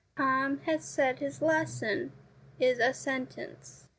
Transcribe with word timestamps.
1 0.17 0.25
Tom 0.25 0.57
has 0.65 0.83
said 0.83 1.19
his 1.19 1.43
lesson' 1.43 2.11
is 2.59 2.79
a 2.79 2.91
sentence. 2.91 3.87